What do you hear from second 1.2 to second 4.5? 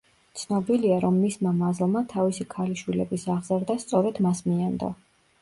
მისმა მაზლმა თავისი ქალიშვილების აღზრდა სწორედ მას